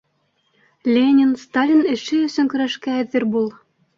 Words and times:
Ленин, 0.95 1.33
Сталин 1.41 1.85
эше 1.97 2.19
өсөн 2.31 2.51
көрәшкә 2.55 2.95
әҙер 3.05 3.29
бул! 3.37 3.49